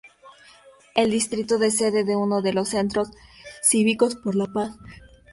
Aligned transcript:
El 0.95 1.11
distrito 1.11 1.61
es 1.61 1.77
sede 1.77 2.03
de 2.03 2.15
uno 2.15 2.41
de 2.41 2.53
los 2.53 2.69
Centros 2.69 3.09
Cívicos 3.61 4.15
por 4.15 4.33
la 4.35 4.47
Paz. 4.47 4.75